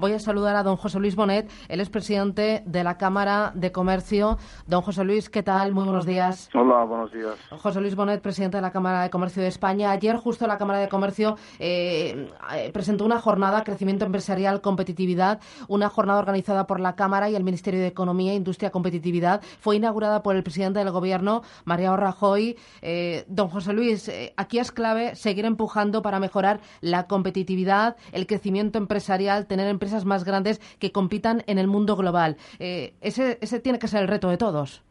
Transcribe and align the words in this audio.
Voy 0.00 0.14
a 0.14 0.18
saludar 0.18 0.56
a 0.56 0.62
don 0.62 0.76
José 0.76 0.98
Luis 0.98 1.14
Bonet, 1.14 1.50
él 1.68 1.78
es 1.78 1.90
presidente 1.90 2.62
de 2.64 2.82
la 2.84 2.96
Cámara 2.96 3.52
de 3.54 3.70
Comercio. 3.70 4.38
Don 4.66 4.80
José 4.80 5.04
Luis, 5.04 5.28
¿qué 5.28 5.42
tal? 5.42 5.74
Muy 5.74 5.84
buenos 5.84 6.06
días. 6.06 6.48
Hola, 6.54 6.84
buenos 6.84 7.12
días. 7.12 7.34
José 7.50 7.82
Luis 7.82 7.94
Bonet, 7.94 8.22
presidente 8.22 8.56
de 8.56 8.62
la 8.62 8.70
Cámara 8.70 9.02
de 9.02 9.10
Comercio 9.10 9.42
de 9.42 9.48
España. 9.48 9.90
Ayer 9.90 10.16
justo 10.16 10.46
la 10.46 10.56
Cámara 10.56 10.78
de 10.78 10.88
Comercio 10.88 11.36
eh, 11.58 12.30
eh, 12.54 12.70
presentó 12.72 13.04
una 13.04 13.20
jornada 13.20 13.62
Crecimiento 13.62 14.06
Empresarial, 14.06 14.62
Competitividad, 14.62 15.38
una 15.68 15.90
jornada 15.90 16.18
organizada 16.18 16.66
por 16.66 16.80
la 16.80 16.96
Cámara 16.96 17.28
y 17.28 17.36
el 17.36 17.44
Ministerio 17.44 17.80
de 17.80 17.88
Economía, 17.88 18.32
Industria, 18.32 18.70
Competitividad. 18.70 19.42
Fue 19.60 19.76
inaugurada 19.76 20.22
por 20.22 20.34
el 20.34 20.42
presidente 20.42 20.78
del 20.78 20.92
Gobierno, 20.92 21.42
María 21.66 21.94
Rajoy. 21.94 22.56
Eh, 22.80 23.26
don 23.28 23.50
José 23.50 23.74
Luis, 23.74 24.10
aquí 24.38 24.60
es 24.60 24.72
clave 24.72 25.14
seguir 25.14 25.44
empujando 25.44 26.00
para 26.00 26.20
mejorar 26.20 26.60
la 26.80 27.06
competitividad, 27.06 27.96
el 28.12 28.26
crecimiento 28.26 28.78
empresarial, 28.78 29.44
tener 29.44 29.68
empresas 29.68 29.89
más 30.04 30.24
grandes 30.24 30.60
que 30.78 30.92
compitan 30.92 31.42
en 31.46 31.58
el 31.58 31.66
mundo 31.66 31.96
global. 31.96 32.36
Eh, 32.58 32.94
ese, 33.00 33.38
ese 33.40 33.60
tiene 33.60 33.78
que 33.78 33.88
ser 33.88 34.02
el 34.02 34.08
reto 34.08 34.28
de 34.28 34.36
todos. 34.36 34.82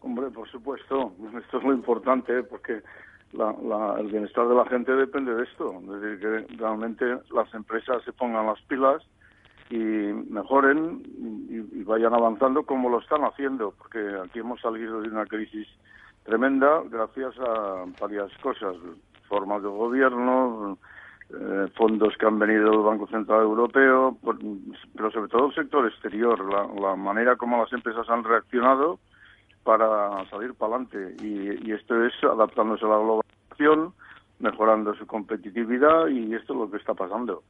Hombre, 0.00 0.30
por 0.30 0.48
supuesto. 0.48 1.12
Esto 1.38 1.58
es 1.58 1.64
muy 1.64 1.74
importante 1.74 2.42
porque 2.42 2.82
el 3.32 4.06
bienestar 4.06 4.48
de 4.48 4.54
la 4.54 4.64
gente 4.66 4.92
depende 4.92 5.34
de 5.34 5.44
esto. 5.44 5.80
Es 5.80 6.00
decir, 6.00 6.20
que 6.20 6.56
realmente 6.56 7.04
las 7.32 7.52
empresas 7.54 8.02
se 8.04 8.12
pongan 8.12 8.46
las 8.46 8.60
pilas 8.62 9.02
y 9.70 9.76
mejoren 9.76 11.02
y, 11.48 11.82
vayan 11.82 12.14
avanzando 12.14 12.64
como 12.64 12.88
lo 12.88 13.00
están 13.00 13.24
haciendo, 13.24 13.72
porque 13.78 13.98
aquí 14.24 14.40
hemos 14.40 14.60
salido 14.60 15.00
de 15.00 15.08
una 15.08 15.26
crisis 15.26 15.66
tremenda 16.24 16.82
gracias 16.90 17.34
a 17.38 17.84
varias 18.00 18.30
cosas, 18.38 18.76
formas 19.28 19.62
de 19.62 19.68
gobierno, 19.68 20.78
eh, 21.28 21.66
fondos 21.74 22.14
que 22.18 22.24
han 22.24 22.38
venido 22.38 22.70
del 22.70 22.82
Banco 22.82 23.08
Central 23.08 23.42
Europeo, 23.42 24.16
pero 24.94 25.10
sobre 25.10 25.28
todo 25.28 25.46
el 25.46 25.54
sector 25.54 25.84
exterior, 25.86 26.38
la, 26.80 26.94
manera 26.94 27.34
como 27.34 27.58
las 27.58 27.72
empresas 27.72 28.08
han 28.08 28.22
reaccionado 28.22 29.00
para 29.64 30.24
salir 30.30 30.54
para 30.54 30.76
adelante. 30.76 31.16
Y, 31.24 31.72
esto 31.72 32.00
es 32.04 32.12
adaptándose 32.22 32.84
a 32.84 32.90
la 32.90 32.98
globalización, 32.98 33.92
mejorando 34.38 34.94
su 34.94 35.04
competitividad 35.06 36.06
y 36.06 36.32
esto 36.32 36.52
es 36.52 36.58
lo 36.60 36.70
que 36.70 36.76
está 36.76 36.94
pasando. 36.94 37.42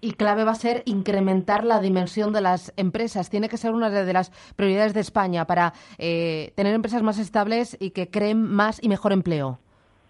Y 0.00 0.12
clave 0.12 0.44
va 0.44 0.52
a 0.52 0.54
ser 0.54 0.84
incrementar 0.86 1.64
la 1.64 1.80
dimensión 1.80 2.32
de 2.32 2.40
las 2.40 2.72
empresas. 2.76 3.30
Tiene 3.30 3.48
que 3.48 3.56
ser 3.56 3.72
una 3.72 3.90
de 3.90 4.12
las 4.12 4.30
prioridades 4.54 4.94
de 4.94 5.00
España 5.00 5.44
para 5.44 5.72
eh, 5.98 6.52
tener 6.54 6.72
empresas 6.72 7.02
más 7.02 7.18
estables 7.18 7.76
y 7.80 7.90
que 7.90 8.08
creen 8.08 8.44
más 8.44 8.80
y 8.80 8.88
mejor 8.88 9.12
empleo. 9.12 9.58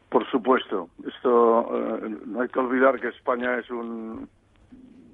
Por 0.09 0.27
supuesto. 0.31 0.89
Esto 1.07 1.69
eh, 1.71 2.17
no 2.27 2.41
hay 2.41 2.49
que 2.49 2.59
olvidar 2.59 2.99
que 3.01 3.09
España 3.09 3.59
es 3.59 3.71
un 3.71 4.29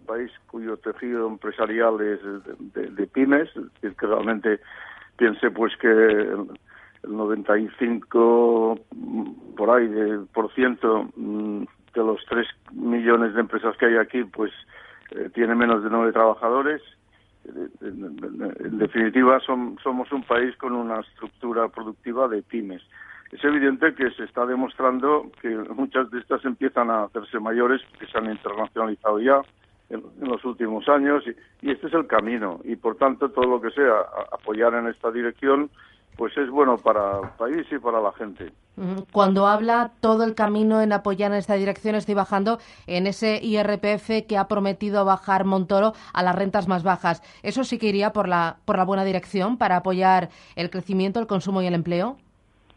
país 0.06 0.30
cuyo 0.46 0.76
tejido 0.76 1.26
empresarial 1.26 2.00
es 2.00 2.20
de, 2.74 3.06
pymes, 3.06 3.48
es 3.56 3.72
decir, 3.74 3.96
que 3.96 4.06
realmente 4.06 4.60
piense 5.16 5.50
pues 5.50 5.76
que 5.78 5.88
el, 5.88 6.46
95 7.06 8.80
por 9.56 9.70
ahí 9.70 9.86
de 9.88 10.20
por 10.32 10.50
ciento 10.54 11.10
mm, 11.16 11.64
de 11.94 12.00
los 12.02 12.24
3 12.30 12.46
millones 12.72 13.34
de 13.34 13.40
empresas 13.40 13.76
que 13.76 13.86
hay 13.86 13.96
aquí 13.96 14.24
pues 14.24 14.52
eh, 15.10 15.28
tiene 15.34 15.54
menos 15.54 15.82
de 15.82 15.90
nueve 15.90 16.12
trabajadores. 16.12 16.82
En 17.82 18.78
definitiva, 18.78 19.38
somos 19.40 20.12
un 20.12 20.22
país 20.22 20.56
con 20.56 20.72
una 20.72 21.00
estructura 21.00 21.68
productiva 21.68 22.26
de 22.26 22.42
pymes 22.42 22.80
es 23.34 23.42
evidente 23.42 23.94
que 23.94 24.12
se 24.12 24.24
está 24.24 24.46
demostrando 24.46 25.28
que 25.42 25.48
muchas 25.74 26.08
de 26.12 26.20
estas 26.20 26.44
empiezan 26.44 26.88
a 26.88 27.04
hacerse 27.04 27.40
mayores 27.40 27.82
porque 27.90 28.06
se 28.06 28.16
han 28.16 28.30
internacionalizado 28.30 29.18
ya 29.18 29.40
en, 29.90 30.04
los 30.20 30.44
últimos 30.44 30.88
años 30.88 31.24
y, 31.60 31.70
este 31.72 31.88
es 31.88 31.94
el 31.94 32.06
camino 32.06 32.60
y 32.62 32.76
por 32.76 32.96
tanto 32.96 33.30
todo 33.30 33.46
lo 33.46 33.60
que 33.60 33.72
sea 33.72 33.92
apoyar 34.30 34.74
en 34.74 34.86
esta 34.86 35.10
dirección 35.10 35.68
pues 36.16 36.36
es 36.36 36.48
bueno 36.48 36.76
para 36.78 37.22
el 37.22 37.28
país 37.30 37.66
y 37.72 37.78
para 37.80 38.00
la 38.00 38.12
gente. 38.12 38.52
Cuando 39.10 39.48
habla 39.48 39.90
todo 39.98 40.22
el 40.22 40.36
camino 40.36 40.80
en 40.80 40.92
apoyar 40.92 41.32
en 41.32 41.38
esta 41.38 41.54
dirección, 41.54 41.96
estoy 41.96 42.14
bajando 42.14 42.60
en 42.86 43.08
ese 43.08 43.40
IRPF 43.42 44.24
que 44.28 44.38
ha 44.38 44.46
prometido 44.46 45.04
bajar 45.04 45.44
Montoro 45.44 45.92
a 46.12 46.22
las 46.22 46.36
rentas 46.36 46.68
más 46.68 46.84
bajas. 46.84 47.20
¿Eso 47.42 47.64
sí 47.64 47.78
que 47.78 47.88
iría 47.88 48.12
por 48.12 48.28
la, 48.28 48.58
por 48.64 48.76
la 48.76 48.84
buena 48.84 49.02
dirección 49.02 49.58
para 49.58 49.78
apoyar 49.78 50.28
el 50.54 50.70
crecimiento, 50.70 51.18
el 51.18 51.26
consumo 51.26 51.62
y 51.62 51.66
el 51.66 51.74
empleo? 51.74 52.16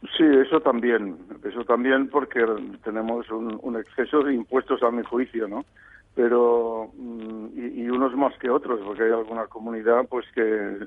Sí, 0.02 0.24
eso 0.24 0.62
también, 0.62 1.18
eso 1.44 1.64
también 1.66 2.08
porque 2.10 2.46
tenemos 2.84 3.30
un, 3.32 3.76
exceso 3.78 4.22
de 4.22 4.36
impuestos 4.36 4.84
a 4.84 4.92
mi 4.92 5.04
juicio, 5.04 5.48
¿no? 5.48 5.66
Pero 6.14 6.92
mm, 6.96 7.48
y, 7.56 7.90
unos 7.90 8.16
más 8.16 8.38
que 8.38 8.50
otros, 8.50 8.80
porque 8.86 9.04
hay 9.04 9.12
alguna 9.12 9.48
comunidad 9.48 10.08
pues 10.08 10.26
que 10.34 10.78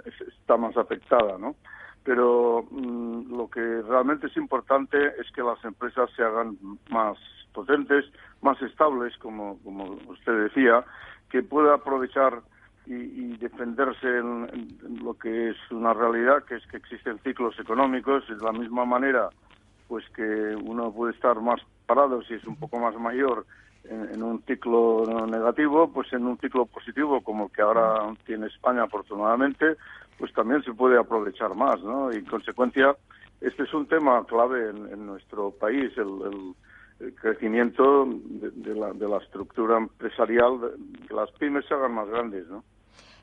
está 0.41 0.57
más 0.57 0.77
afectada, 0.77 1.39
¿no? 1.39 1.57
Pero 2.05 2.67
mm, 2.71 3.37
lo 3.37 3.51
que 3.51 3.83
realmente 3.83 4.29
es 4.29 4.37
importante 4.37 4.97
es 5.21 5.31
que 5.33 5.43
las 5.43 5.63
empresas 5.65 6.09
se 6.15 6.23
hagan 6.23 6.57
más 6.91 7.19
potentes, 7.53 8.05
más 8.43 8.63
estables, 8.63 9.17
como 9.19 9.59
como 9.65 9.99
usted 10.09 10.45
decía, 10.45 10.85
que 11.31 11.43
pueda 11.43 11.75
aprovechar 11.75 12.43
y, 12.87 13.37
defenderse 13.37 14.07
en, 14.19 14.69
lo 15.03 15.15
que 15.15 15.51
es 15.51 15.57
una 15.71 15.93
realidad, 15.93 16.45
que 16.45 16.57
es 16.57 16.67
que 16.67 16.77
existen 16.77 17.19
ciclos 17.21 17.59
económicos, 17.59 18.27
de 18.29 18.37
la 18.37 18.53
misma 18.53 18.85
manera 18.85 19.31
pues 19.87 20.05
que 20.11 20.23
uno 20.23 20.93
puede 20.93 21.13
estar 21.13 21.41
más 21.41 21.61
parado 21.85 22.23
si 22.23 22.35
es 22.35 22.45
un 22.45 22.55
poco 22.55 22.79
más 22.79 22.95
mayor 22.95 23.45
en, 23.85 24.23
un 24.23 24.43
ciclo 24.43 25.05
negativo, 25.27 25.91
pues 25.93 26.13
en 26.13 26.27
un 26.27 26.39
ciclo 26.39 26.67
positivo 26.67 27.21
como 27.23 27.47
el 27.47 27.53
que 27.53 27.63
ahora 27.63 28.15
tiene 28.25 28.47
España 28.47 28.85
afortunadamente, 28.85 29.77
pues 30.17 30.33
también 30.33 30.63
se 30.63 30.73
puede 30.73 30.99
aprovechar 30.99 31.55
más, 31.57 31.83
¿no? 31.83 32.13
Y 32.13 32.17
en 32.17 32.25
consecuencia, 32.25 32.95
este 33.41 33.65
es 33.65 33.75
un 33.75 33.87
tema 33.87 34.25
clave 34.27 34.71
en, 34.71 35.07
nuestro 35.07 35.51
país, 35.51 35.91
el, 35.97 36.55
crecimiento 37.21 38.07
de, 38.07 38.75
la, 38.75 38.93
de 38.93 39.09
la 39.09 39.19
estructura 39.19 39.79
empresarial, 39.79 40.73
que 41.07 41.15
las 41.15 41.31
pymes 41.33 41.65
se 41.67 41.75
hagan 41.75 41.95
más 41.95 42.09
grandes, 42.09 42.49
¿no? 42.49 42.63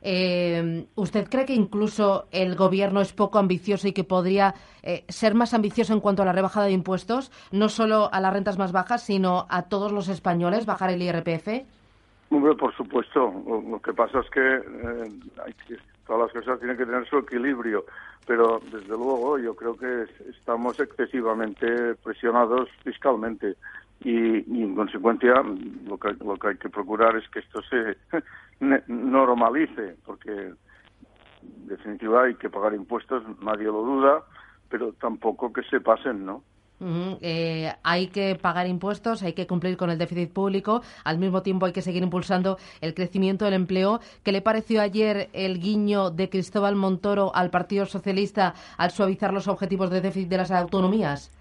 Eh, 0.01 0.85
¿Usted 0.95 1.27
cree 1.29 1.45
que 1.45 1.53
incluso 1.53 2.27
el 2.31 2.55
gobierno 2.55 3.01
es 3.01 3.13
poco 3.13 3.39
ambicioso 3.39 3.87
y 3.87 3.93
que 3.93 4.03
podría 4.03 4.53
eh, 4.83 5.03
ser 5.07 5.33
más 5.33 5.53
ambicioso 5.53 5.93
en 5.93 5.99
cuanto 5.99 6.21
a 6.21 6.25
la 6.25 6.33
rebajada 6.33 6.67
de 6.67 6.73
impuestos, 6.73 7.31
no 7.51 7.69
solo 7.69 8.09
a 8.11 8.19
las 8.19 8.33
rentas 8.33 8.57
más 8.57 8.71
bajas, 8.71 9.03
sino 9.03 9.47
a 9.49 9.63
todos 9.63 9.91
los 9.91 10.07
españoles, 10.07 10.65
bajar 10.65 10.91
el 10.91 11.01
IRPF? 11.01 11.65
Hombre, 12.29 12.55
por 12.55 12.75
supuesto. 12.75 13.33
Lo 13.69 13.79
que 13.81 13.93
pasa 13.93 14.19
es 14.19 14.29
que, 14.29 14.39
eh, 14.39 15.11
hay 15.45 15.53
que 15.67 15.77
todas 16.07 16.33
las 16.33 16.43
cosas 16.43 16.59
tienen 16.59 16.77
que 16.77 16.85
tener 16.85 17.07
su 17.07 17.17
equilibrio, 17.17 17.85
pero 18.25 18.61
desde 18.71 18.87
luego 18.87 19.37
yo 19.37 19.55
creo 19.55 19.77
que 19.77 20.07
estamos 20.29 20.79
excesivamente 20.79 21.95
presionados 21.95 22.69
fiscalmente 22.83 23.55
y, 24.01 24.37
en 24.61 24.75
consecuencia 24.75 25.43
lo 25.85 25.97
que, 25.97 26.13
lo 26.23 26.35
que 26.37 26.47
hay 26.49 26.57
que 26.57 26.69
procurar 26.69 27.15
es 27.17 27.27
que 27.29 27.39
esto 27.39 27.61
se 27.63 27.97
normalice, 28.87 29.95
porque 30.05 30.31
en 30.31 31.67
definitiva 31.67 32.23
hay 32.23 32.35
que 32.35 32.49
pagar 32.49 32.73
impuestos, 32.73 33.23
nadie 33.41 33.65
lo 33.65 33.81
duda, 33.83 34.23
pero 34.69 34.93
tampoco 34.93 35.51
que 35.51 35.63
se 35.63 35.81
pasen, 35.81 36.25
¿no? 36.25 36.43
Eh, 36.79 37.73
hay 37.83 38.07
que 38.07 38.35
pagar 38.35 38.67
impuestos, 38.67 39.23
hay 39.23 39.33
que 39.33 39.47
cumplir 39.47 39.77
con 39.77 39.89
el 39.89 39.97
déficit 39.97 40.31
público, 40.31 40.81
al 41.03 41.17
mismo 41.17 41.41
tiempo 41.41 41.65
hay 41.65 41.73
que 41.73 41.81
seguir 41.81 42.03
impulsando 42.03 42.57
el 42.81 42.93
crecimiento 42.93 43.45
del 43.45 43.55
empleo. 43.55 43.99
¿Qué 44.23 44.31
le 44.31 44.41
pareció 44.41 44.81
ayer 44.81 45.29
el 45.33 45.59
guiño 45.59 46.11
de 46.11 46.29
Cristóbal 46.29 46.75
Montoro 46.75 47.31
al 47.35 47.49
Partido 47.49 47.85
Socialista 47.85 48.53
al 48.77 48.91
suavizar 48.91 49.33
los 49.33 49.47
objetivos 49.47 49.89
de 49.89 50.01
déficit 50.01 50.29
de 50.29 50.37
las 50.37 50.51
autonomías? 50.51 51.33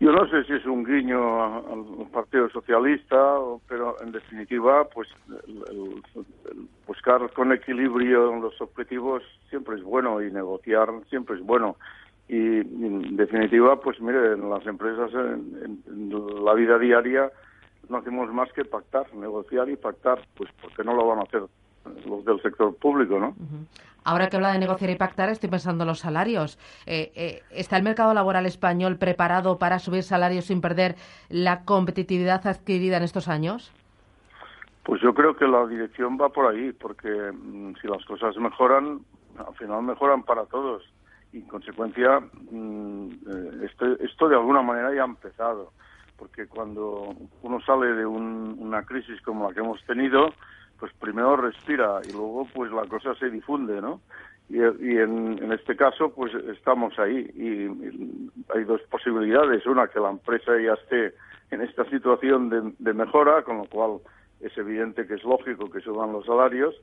Yo 0.00 0.12
no 0.12 0.28
sé 0.28 0.44
si 0.44 0.52
es 0.52 0.64
un 0.64 0.84
guiño 0.84 1.56
al 1.56 2.06
Partido 2.12 2.48
Socialista, 2.50 3.34
pero 3.66 3.96
en 4.00 4.12
definitiva, 4.12 4.84
pues 4.84 5.08
buscar 6.86 7.32
con 7.32 7.52
equilibrio 7.52 8.36
los 8.36 8.60
objetivos 8.60 9.24
siempre 9.50 9.76
es 9.76 9.82
bueno 9.82 10.22
y 10.22 10.30
negociar 10.30 10.88
siempre 11.10 11.36
es 11.36 11.42
bueno. 11.42 11.76
Y 12.28 12.58
en 12.58 13.16
definitiva, 13.16 13.80
pues 13.80 14.00
mire, 14.00 14.32
en 14.32 14.50
las 14.50 14.66
empresas, 14.66 15.10
en, 15.14 15.82
la 16.44 16.52
vida 16.54 16.78
diaria, 16.78 17.30
no 17.88 17.98
hacemos 17.98 18.30
más 18.32 18.52
que 18.52 18.64
pactar, 18.64 19.12
negociar 19.14 19.68
y 19.70 19.76
pactar, 19.76 20.20
pues 20.36 20.50
porque 20.60 20.84
no 20.84 20.94
lo 20.94 21.06
van 21.06 21.20
a 21.20 21.22
hacer 21.22 21.42
los 22.06 22.24
del 22.24 22.40
sector 22.42 22.74
público, 22.76 23.18
¿no? 23.18 23.34
Ahora 24.04 24.28
que 24.28 24.36
habla 24.36 24.52
de 24.52 24.58
negociar 24.58 24.90
y 24.90 24.96
pactar, 24.96 25.30
estoy 25.30 25.48
pensando 25.48 25.84
en 25.84 25.88
los 25.88 26.00
salarios. 26.00 26.58
Eh, 26.86 27.12
eh, 27.14 27.42
¿Está 27.50 27.76
el 27.76 27.82
mercado 27.82 28.12
laboral 28.14 28.46
español 28.46 28.96
preparado 28.96 29.58
para 29.58 29.78
subir 29.78 30.02
salarios 30.02 30.46
sin 30.46 30.60
perder 30.60 30.96
la 31.28 31.64
competitividad 31.64 32.46
adquirida 32.46 32.98
en 32.98 33.02
estos 33.02 33.28
años? 33.28 33.72
Pues 34.84 35.02
yo 35.02 35.12
creo 35.12 35.36
que 35.36 35.46
la 35.46 35.66
dirección 35.66 36.18
va 36.20 36.30
por 36.30 36.46
ahí, 36.46 36.72
porque 36.72 37.10
mm, 37.32 37.74
si 37.80 37.88
las 37.88 38.04
cosas 38.06 38.36
mejoran, 38.36 39.00
al 39.38 39.54
final 39.56 39.82
mejoran 39.82 40.22
para 40.22 40.46
todos. 40.46 40.82
Y 41.32 41.38
en 41.38 41.46
consecuencia, 41.46 42.20
mm, 42.50 43.08
eh, 43.10 43.66
esto, 43.66 43.86
esto 44.00 44.28
de 44.28 44.36
alguna 44.36 44.62
manera 44.62 44.94
ya 44.94 45.02
ha 45.02 45.06
empezado 45.06 45.72
porque 46.18 46.46
cuando 46.46 47.14
uno 47.42 47.60
sale 47.60 47.94
de 47.94 48.04
una 48.04 48.82
crisis 48.82 49.22
como 49.22 49.48
la 49.48 49.54
que 49.54 49.60
hemos 49.60 49.82
tenido, 49.84 50.34
pues 50.78 50.92
primero 51.00 51.36
respira 51.36 52.00
y 52.06 52.10
luego 52.12 52.46
pues 52.52 52.70
la 52.72 52.84
cosa 52.86 53.14
se 53.14 53.30
difunde, 53.30 53.80
¿no? 53.80 54.00
Y, 54.50 54.58
en, 54.60 55.52
este 55.52 55.76
caso 55.76 56.12
pues 56.14 56.32
estamos 56.34 56.98
ahí 56.98 57.18
y, 57.18 57.68
hay 58.54 58.64
dos 58.64 58.80
posibilidades. 58.90 59.64
Una, 59.66 59.88
que 59.88 60.00
la 60.00 60.10
empresa 60.10 60.52
ya 60.58 60.72
esté 60.72 61.14
en 61.50 61.60
esta 61.60 61.84
situación 61.90 62.74
de, 62.78 62.94
mejora, 62.94 63.42
con 63.42 63.58
lo 63.58 63.64
cual 63.66 63.98
es 64.40 64.56
evidente 64.56 65.06
que 65.06 65.14
es 65.14 65.24
lógico 65.24 65.70
que 65.70 65.80
suban 65.80 66.12
los 66.12 66.26
salarios, 66.26 66.74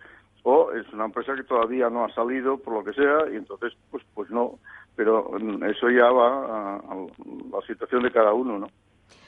o 0.43 0.71
es 0.71 0.87
una 0.93 1.05
empresa 1.05 1.35
que 1.35 1.43
todavía 1.43 1.89
no 1.89 2.05
ha 2.05 2.13
salido 2.13 2.57
por 2.57 2.75
lo 2.75 2.83
que 2.83 2.93
sea 2.93 3.31
y 3.31 3.35
entonces 3.35 3.73
pues 3.89 4.03
pues 4.13 4.29
no 4.29 4.59
pero 4.95 5.35
eso 5.67 5.89
ya 5.89 6.11
va 6.11 6.75
a 6.75 6.95
la 7.51 7.61
situación 7.65 8.03
de 8.03 8.11
cada 8.11 8.31
uno 8.31 8.59
no 8.59 8.67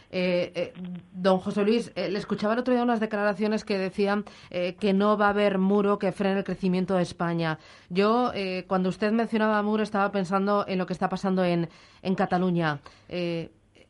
eh, 0.09 0.51
eh, 0.55 0.73
don 1.11 1.39
José 1.39 1.63
Luis, 1.63 1.91
eh, 1.95 2.09
le 2.09 2.17
escuchaba 2.17 2.53
el 2.53 2.59
otro 2.59 2.73
día 2.73 2.83
unas 2.83 2.99
declaraciones 2.99 3.65
que 3.65 3.77
decían 3.77 4.23
que 4.49 4.93
no 4.93 5.17
va 5.17 5.27
a 5.27 5.29
haber 5.29 5.57
muro 5.57 5.99
que 5.99 6.11
frene 6.11 6.39
el 6.39 6.43
crecimiento 6.45 6.95
de 6.95 7.03
España. 7.03 7.59
Yo, 7.89 8.31
cuando 8.67 8.89
usted 8.89 9.11
mencionaba 9.11 9.61
muro, 9.61 9.83
estaba 9.83 10.11
pensando 10.11 10.65
en 10.67 10.77
lo 10.77 10.85
que 10.85 10.93
está 10.93 11.09
pasando 11.09 11.43
en, 11.43 11.67
en 12.01 12.15
Cataluña. 12.15 12.79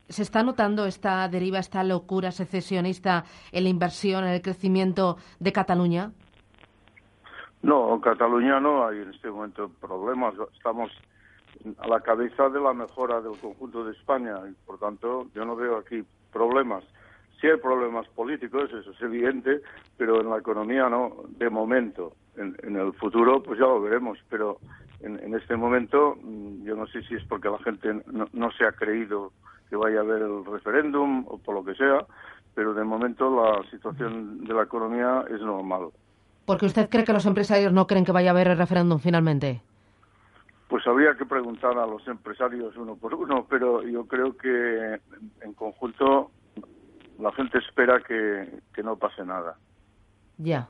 ¿Se 0.10 0.22
está 0.22 0.44
notando 0.44 0.86
esta 0.86 1.28
deriva, 1.28 1.60
esta 1.60 1.84
locura 1.84 2.32
secesionista 2.32 3.26
en 3.52 3.64
la 3.64 3.70
inversión, 3.70 4.24
en 4.24 4.32
el 4.32 4.42
crecimiento 4.42 5.18
de 5.40 5.52
Cataluña? 5.52 6.12
No, 7.62 7.94
en 7.94 8.02
Cataluña 8.02 8.60
no 8.60 8.88
hay 8.88 9.00
en 9.00 9.10
este 9.10 9.30
momento 9.30 9.70
problemas. 9.82 10.34
Estamos 10.56 10.92
a 11.80 11.88
la 11.88 12.00
cabeza 12.00 12.50
de 12.50 12.60
la 12.60 12.74
mejora 12.74 13.20
del 13.22 13.38
conjunto 13.40 13.84
de 13.84 13.94
España 13.94 14.36
y 14.50 14.54
por 14.66 14.80
tanto 14.80 15.28
yo 15.34 15.44
no 15.44 15.56
veo 15.56 15.78
aquí 15.78 16.04
problemas. 16.32 16.84
Sí 17.42 17.48
hay 17.48 17.58
problemas 17.58 18.08
políticos, 18.10 18.72
eso 18.74 18.92
es 18.92 19.02
evidente, 19.02 19.62
pero 19.98 20.22
en 20.22 20.30
la 20.30 20.38
economía 20.38 20.90
no, 20.90 21.24
de 21.30 21.50
momento. 21.50 22.14
En, 22.36 22.76
el 22.76 22.94
futuro 22.94 23.42
pues 23.42 23.60
ya 23.60 23.66
lo 23.66 23.82
veremos, 23.82 24.20
pero 24.30 24.58
en, 25.02 25.34
este 25.34 25.56
momento 25.56 26.16
mm, 26.22 26.64
yo 26.64 26.76
no 26.76 26.88
sé 26.88 27.02
si 27.04 27.16
es 27.16 27.24
porque 27.26 27.50
la 27.50 27.60
gente 27.60 28.02
no, 28.12 28.52
se 28.52 28.66
ha 28.66 28.72
creído 28.72 29.34
que 29.70 29.76
vaya 29.76 30.00
a 30.00 30.02
haber 30.04 30.22
el 30.22 30.46
referéndum 30.46 31.26
o 31.28 31.38
por 31.38 31.56
lo 31.56 31.64
que 31.64 31.76
sea, 31.76 32.06
pero 32.56 32.74
de 32.74 32.84
momento 32.84 33.30
la 33.30 33.70
situación 33.70 34.44
de 34.46 34.54
la 34.54 34.64
economía 34.64 35.26
es 35.30 35.42
normal. 35.42 35.90
Porque 36.46 36.66
usted 36.66 36.90
cree 36.90 37.04
que 37.04 37.14
los 37.14 37.26
empresarios 37.26 37.74
no 37.74 37.88
creen 37.88 38.06
que 38.06 38.12
vaya 38.12 38.30
a 38.30 38.34
haber 38.34 38.48
el 38.48 38.58
referéndum 38.58 39.00
finalmente. 39.00 39.62
Pues 40.70 40.86
habría 40.88 41.16
que 41.16 41.26
preguntar 41.26 41.78
a 41.78 41.86
los 41.86 42.06
empresarios 42.08 42.76
uno 42.78 42.96
por 42.96 43.14
uno, 43.14 43.46
pero 43.50 43.84
yo 43.84 44.06
creo 44.06 44.36
que 44.36 45.00
en 45.42 45.54
conjunto 45.54 46.32
la 47.20 47.32
gente 47.34 47.58
espera 47.58 48.00
que, 48.02 48.84
no 48.84 48.96
pase 48.96 49.26
nada. 49.26 49.58
Ya. 50.38 50.68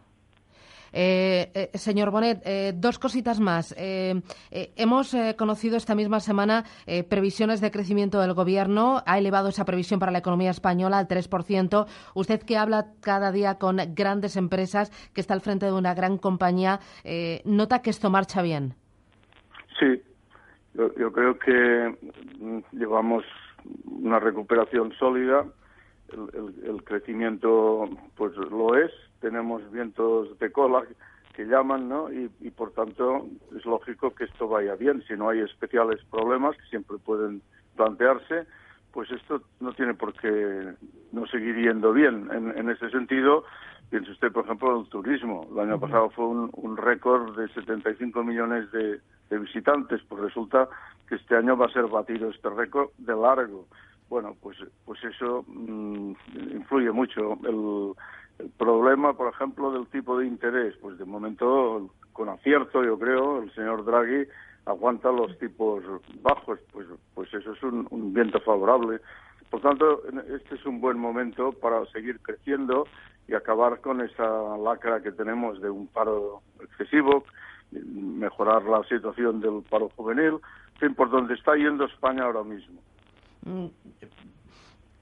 Eh, 0.94 1.52
eh, 1.54 1.78
señor 1.78 2.12
Bonet, 2.12 2.42
eh, 2.46 2.74
dos 2.76 3.00
cositas 3.00 3.40
más. 3.40 3.76
hemos 3.78 5.16
conocido 5.38 5.78
esta 5.78 5.96
misma 5.96 6.20
semana 6.20 6.64
previsiones 7.10 7.62
de 7.62 7.72
crecimiento 7.72 8.20
del 8.20 8.34
Gobierno. 8.34 9.02
Ha 9.06 9.18
elevado 9.18 9.50
esa 9.50 9.66
previsión 9.66 10.00
para 10.00 10.12
la 10.12 10.20
economía 10.20 10.52
española 10.52 10.98
al 10.98 11.08
3%. 11.08 11.86
Usted 12.16 12.42
que 12.44 12.58
habla 12.58 12.88
cada 13.02 13.32
día 13.32 13.56
con 13.56 13.78
grandes 13.94 14.36
empresas, 14.38 14.92
que 15.14 15.22
está 15.22 15.34
al 15.34 15.42
frente 15.42 15.66
de 15.66 15.74
una 15.74 15.94
gran 15.94 16.18
compañía, 16.18 16.80
¿nota 17.46 17.82
que 17.82 17.90
esto 17.90 18.10
marcha 18.10 18.42
bien? 18.42 18.76
Sí, 19.80 20.02
yo, 20.74 21.12
creo 21.12 21.40
que 21.40 21.98
mm, 22.40 22.60
llevamos 22.72 23.24
una 23.86 24.20
recuperación 24.20 24.94
sólida, 24.94 25.46
el, 26.14 26.84
crecimiento 26.84 27.90
pues 28.16 28.36
lo 28.38 28.76
es, 28.76 28.92
tenemos 29.20 29.70
vientos 29.72 30.38
de 30.40 30.52
cola 30.52 30.84
que 31.34 31.46
llaman, 31.46 31.88
¿no? 31.88 32.12
Y, 32.12 32.50
por 32.50 32.72
tanto 32.72 33.28
es 33.56 33.64
lógico 33.66 34.16
que 34.16 34.24
esto 34.24 34.48
vaya 34.48 34.76
bien. 34.76 35.04
Si 35.08 35.14
no 35.14 35.30
hay 35.30 35.42
especiales 35.42 36.04
problemas 36.10 36.58
que 36.58 36.66
siempre 36.70 36.98
pueden 36.98 37.44
plantearse, 37.76 38.48
pues 38.92 39.12
esto 39.12 39.44
no 39.60 39.72
tiene 39.74 39.94
por 39.94 40.14
qué 40.14 40.74
no 41.12 41.28
seguir 41.28 41.56
yendo 41.58 41.94
bien. 41.94 42.28
En, 42.34 42.58
en 42.58 42.70
ese 42.72 42.90
sentido, 42.90 43.44
piense 43.92 44.12
usted, 44.12 44.32
por 44.32 44.46
ejemplo, 44.46 44.82
el 44.82 44.90
turismo. 44.90 45.48
El 45.52 45.60
año 45.60 45.80
pasado 45.80 46.10
fue 46.10 46.26
un, 46.26 46.50
un 46.54 46.76
récord 46.76 47.38
de 47.38 47.48
75 47.50 48.24
millones 48.24 48.72
de, 48.72 49.00
de 49.30 49.38
visitantes, 49.38 50.02
pues 50.10 50.22
resulta 50.24 50.68
que 51.08 51.16
este 51.16 51.36
año 51.36 51.56
va 51.56 51.68
a 51.68 51.74
ser 51.74 51.86
batido 51.86 52.30
este 52.30 52.50
récord 52.50 52.90
de 52.98 53.16
largo. 53.16 53.68
Bueno, 54.10 54.36
pues, 54.42 54.58
pues 54.86 55.04
eso 55.04 55.44
mm, 55.48 56.14
influye 56.52 56.92
mucho. 56.92 57.38
El, 57.44 57.94
problema, 58.58 59.14
por 59.14 59.34
ejemplo, 59.34 59.72
del 59.72 59.88
tipo 59.88 60.18
de 60.18 60.28
interés, 60.28 60.76
pues 60.82 60.98
de 60.98 61.06
momento, 61.06 61.90
con 62.14 62.30
acierto, 62.30 62.84
yo 62.84 62.98
creo, 62.98 63.42
el 63.42 63.54
señor 63.54 63.86
Draghi 63.86 64.28
aguanta 64.66 65.12
los 65.12 65.38
tipos 65.40 65.84
bajos, 66.22 66.60
pues, 66.72 66.88
pues 67.14 67.34
eso 67.34 67.54
es 67.54 67.64
un, 67.64 68.14
viento 68.14 68.40
favorable. 68.42 69.00
Por 69.50 69.62
tanto, 69.62 70.02
este 70.36 70.56
es 70.56 70.66
un 70.66 70.82
buen 70.82 71.00
momento 71.00 71.54
para 71.54 71.86
seguir 71.88 72.20
creciendo 72.20 72.86
y 73.28 73.34
acabar 73.34 73.80
con 73.80 74.02
esa 74.02 74.58
lacra 74.58 75.02
que 75.02 75.12
tenemos 75.12 75.62
de 75.62 75.70
un 75.70 75.88
paro 75.88 76.42
excesivo, 76.62 77.24
mejorar 77.72 78.64
la 78.64 78.84
situación 78.84 79.40
del 79.40 79.64
paro 79.70 79.90
juvenil, 79.96 80.40
en 80.82 80.96
por 80.96 81.10
donde 81.10 81.34
está 81.34 81.56
yendo 81.56 81.86
España 81.86 82.24
ahora 82.24 82.44
mismo. 82.44 82.82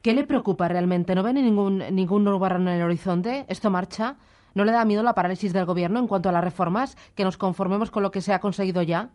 ¿Qué 0.05 0.13
le 0.13 0.23
preocupa 0.23 0.67
realmente? 0.67 1.15
¿No 1.15 1.23
ve 1.23 1.33
ningún, 1.33 1.79
ningún 1.79 2.27
en 2.27 2.67
el 2.67 2.83
horizonte? 2.83 3.43
¿Esto 3.49 3.71
marcha? 3.71 4.17
¿No 4.53 4.63
le 4.63 4.71
da 4.71 4.85
miedo 4.85 5.01
la 5.01 5.15
parálisis 5.15 5.51
del 5.51 5.65
gobierno 5.65 5.97
en 5.97 6.05
cuanto 6.05 6.29
a 6.29 6.31
las 6.31 6.43
reformas? 6.43 6.95
¿Que 7.15 7.23
nos 7.23 7.37
conformemos 7.37 7.89
con 7.89 8.03
lo 8.03 8.11
que 8.11 8.21
se 8.21 8.31
ha 8.31 8.37
conseguido 8.37 8.83
ya? 8.83 9.09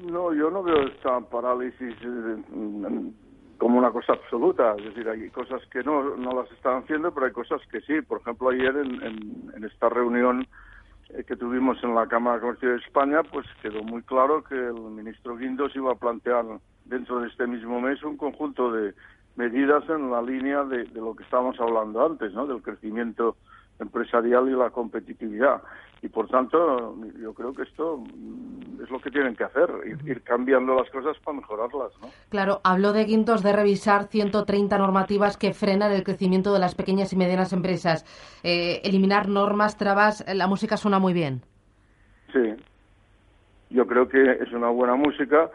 No, 0.00 0.32
yo 0.32 0.48
no 0.48 0.62
veo 0.62 0.86
esta 0.86 1.18
parálisis 1.22 1.96
eh, 2.04 3.12
como 3.58 3.78
una 3.80 3.90
cosa 3.90 4.12
absoluta. 4.12 4.76
Es 4.78 4.84
decir, 4.84 5.08
hay 5.08 5.28
cosas 5.30 5.60
que 5.72 5.82
no, 5.82 6.16
no 6.16 6.40
las 6.40 6.52
están 6.52 6.84
haciendo, 6.84 7.12
pero 7.12 7.26
hay 7.26 7.32
cosas 7.32 7.60
que 7.72 7.80
sí. 7.80 8.00
Por 8.02 8.20
ejemplo, 8.20 8.50
ayer 8.50 8.76
en, 8.76 9.50
en 9.56 9.64
esta 9.64 9.88
reunión 9.88 10.46
eh, 11.08 11.24
que 11.24 11.34
tuvimos 11.34 11.82
en 11.82 11.96
la 11.96 12.06
Cámara 12.06 12.36
de 12.36 12.42
Comercio 12.42 12.68
de 12.70 12.76
España, 12.76 13.24
pues 13.24 13.44
quedó 13.60 13.82
muy 13.82 14.02
claro 14.02 14.44
que 14.44 14.54
el 14.54 14.82
ministro 14.82 15.36
Guindos 15.36 15.74
iba 15.74 15.90
a 15.90 15.96
plantear 15.96 16.44
dentro 16.84 17.18
de 17.18 17.26
este 17.26 17.48
mismo 17.48 17.80
mes 17.80 18.00
un 18.04 18.16
conjunto 18.16 18.70
de 18.70 18.94
medidas 19.36 19.88
en 19.88 20.10
la 20.10 20.22
línea 20.22 20.64
de, 20.64 20.84
de 20.84 21.00
lo 21.00 21.14
que 21.14 21.24
estábamos 21.24 21.58
hablando 21.60 22.04
antes, 22.04 22.32
¿no? 22.32 22.46
Del 22.46 22.62
crecimiento 22.62 23.36
empresarial 23.78 24.48
y 24.48 24.52
la 24.52 24.70
competitividad. 24.70 25.62
Y 26.02 26.08
por 26.08 26.28
tanto, 26.28 26.96
yo 27.20 27.32
creo 27.32 27.52
que 27.52 27.62
esto 27.62 28.02
es 28.82 28.90
lo 28.90 29.00
que 29.00 29.10
tienen 29.10 29.36
que 29.36 29.44
hacer, 29.44 29.70
ir, 30.04 30.22
cambiando 30.22 30.74
las 30.74 30.90
cosas 30.90 31.16
para 31.24 31.36
mejorarlas. 31.36 31.92
¿no? 32.00 32.08
Claro, 32.28 32.60
habló 32.64 32.92
de 32.92 33.04
Guintos 33.04 33.44
de 33.44 33.52
revisar 33.52 34.08
130 34.08 34.78
normativas 34.78 35.36
que 35.36 35.52
frenan 35.52 35.92
el 35.92 36.02
crecimiento 36.02 36.52
de 36.52 36.58
las 36.58 36.74
pequeñas 36.74 37.12
y 37.12 37.16
medianas 37.16 37.52
empresas. 37.52 38.04
Eh, 38.42 38.80
eliminar 38.82 39.28
normas, 39.28 39.76
trabas, 39.76 40.24
la 40.34 40.48
música 40.48 40.76
suena 40.76 40.98
muy 40.98 41.12
bien. 41.12 41.42
Sí, 42.32 42.56
yo 43.70 43.86
creo 43.86 44.08
que 44.08 44.38
es 44.40 44.52
una 44.52 44.70
buena 44.70 44.96
música 44.96 45.50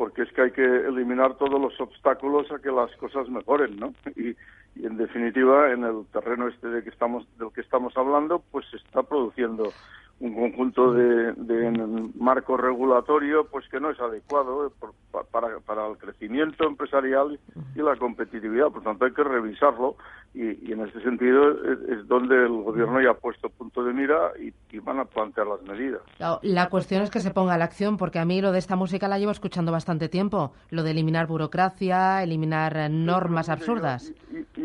porque 0.00 0.22
es 0.22 0.32
que 0.32 0.40
hay 0.40 0.50
que 0.50 0.64
eliminar 0.64 1.36
todos 1.36 1.60
los 1.60 1.78
obstáculos 1.78 2.50
a 2.50 2.58
que 2.58 2.70
las 2.70 2.90
cosas 2.96 3.28
mejoren, 3.28 3.78
¿no? 3.78 3.92
Y, 4.16 4.34
y 4.76 4.86
en 4.86 4.96
definitiva 4.96 5.72
en 5.72 5.84
el 5.84 6.06
terreno 6.12 6.48
este 6.48 6.68
de 6.68 6.82
que 6.82 6.90
estamos 6.90 7.26
del 7.38 7.52
que 7.52 7.60
estamos 7.60 7.96
hablando 7.96 8.42
pues 8.50 8.66
se 8.70 8.76
está 8.76 9.02
produciendo 9.02 9.70
un 10.20 10.34
conjunto 10.34 10.92
de, 10.92 12.10
marco 12.14 12.56
regulatorio 12.56 13.46
pues 13.46 13.66
que 13.68 13.80
no 13.80 13.90
es 13.90 13.98
adecuado 13.98 14.66
eh, 14.66 14.70
para, 15.30 15.58
para 15.60 15.86
el 15.88 15.96
crecimiento 15.96 16.66
empresarial 16.66 17.40
y 17.74 17.80
la 17.80 17.96
competitividad. 17.96 18.68
Por 18.68 18.82
tanto, 18.82 19.06
hay 19.06 19.12
que 19.12 19.24
revisarlo 19.24 19.96
y, 20.34 20.72
en 20.72 20.86
ese 20.86 21.00
sentido 21.00 21.50
es, 21.50 22.06
donde 22.06 22.36
el 22.36 22.62
gobierno 22.62 23.00
ya 23.00 23.10
ha 23.10 23.14
puesto 23.14 23.48
punto 23.48 23.82
de 23.82 23.92
mira 23.92 24.32
y, 24.38 24.52
van 24.80 25.00
a 25.00 25.04
plantear 25.04 25.46
las 25.46 25.62
medidas. 25.62 26.00
La 26.42 26.68
cuestión 26.68 27.02
es 27.02 27.10
que 27.10 27.20
se 27.20 27.30
ponga 27.30 27.58
la 27.58 27.64
acción, 27.64 27.96
porque 27.96 28.18
a 28.18 28.24
mí 28.24 28.40
lo 28.40 28.52
de 28.52 28.58
esta 28.58 28.76
música 28.76 29.08
la 29.08 29.18
llevo 29.18 29.32
escuchando 29.32 29.72
bastante 29.72 30.08
tiempo, 30.08 30.52
lo 30.70 30.82
de 30.82 30.92
eliminar 30.92 31.26
burocracia, 31.26 32.22
eliminar 32.22 32.90
normas 32.90 33.48
absurdas. 33.48 34.12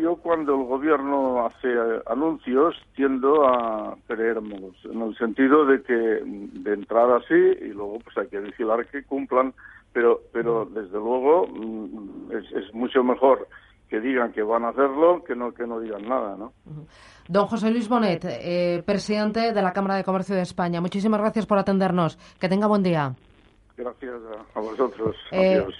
Yo, 0.06 0.14
cuando 0.14 0.54
el 0.54 0.64
gobierno 0.66 1.46
hace 1.46 1.66
eh, 1.66 2.00
anuncios 2.06 2.76
tiendo 2.94 3.44
a 3.44 3.96
creérmelos, 4.06 4.76
en 4.84 5.02
el 5.02 5.18
sentido 5.18 5.66
de 5.66 5.82
que 5.82 5.92
de 5.92 6.74
entrada 6.74 7.18
sí 7.26 7.34
y 7.34 7.70
luego 7.70 7.98
pues 8.04 8.16
hay 8.16 8.28
que 8.28 8.38
vigilar 8.38 8.86
que 8.86 9.02
cumplan, 9.02 9.52
pero 9.92 10.20
pero 10.32 10.64
desde 10.66 10.96
luego 10.96 11.48
mm, 11.48 12.30
es, 12.30 12.52
es 12.52 12.72
mucho 12.72 13.02
mejor 13.02 13.48
que 13.88 13.98
digan 13.98 14.30
que 14.32 14.44
van 14.44 14.64
a 14.64 14.68
hacerlo 14.68 15.24
que 15.24 15.34
no 15.34 15.52
que 15.52 15.66
no 15.66 15.80
digan 15.80 16.08
nada, 16.08 16.36
¿no? 16.36 16.52
Don 17.26 17.46
José 17.46 17.72
Luis 17.72 17.88
Bonet, 17.88 18.24
eh, 18.26 18.84
presidente 18.86 19.52
de 19.52 19.60
la 19.60 19.72
Cámara 19.72 19.96
de 19.96 20.04
Comercio 20.04 20.36
de 20.36 20.42
España, 20.42 20.80
muchísimas 20.80 21.18
gracias 21.18 21.46
por 21.46 21.58
atendernos. 21.58 22.16
Que 22.38 22.48
tenga 22.48 22.68
buen 22.68 22.84
día. 22.84 23.12
Gracias 23.76 24.14
a, 24.54 24.60
vosotros. 24.60 25.16
Eh, 25.32 25.56
Adiós. 25.56 25.74